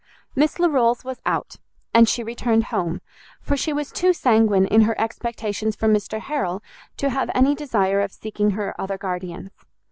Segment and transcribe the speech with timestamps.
[0.35, 1.57] Miss Larolles was out,
[1.93, 3.01] and she returned home;
[3.39, 6.63] for she was too sanguine in her expectations from Mr Harrel,
[6.97, 9.51] to have any desire of seeking her other guardians.